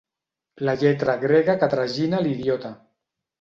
La 0.69 0.73
lletra 0.83 1.15
grega 1.25 1.55
que 1.65 1.69
tragina 1.75 2.23
l'idiota. 2.29 2.73